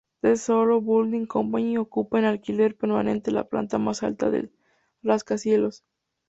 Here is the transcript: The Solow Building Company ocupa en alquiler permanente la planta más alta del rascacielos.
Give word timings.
The 0.23 0.29
Solow 0.35 0.81
Building 0.83 1.27
Company 1.27 1.77
ocupa 1.77 2.17
en 2.17 2.25
alquiler 2.25 2.75
permanente 2.75 3.29
la 3.29 3.47
planta 3.47 3.77
más 3.77 4.01
alta 4.01 4.31
del 4.31 4.51
rascacielos. 5.03 5.83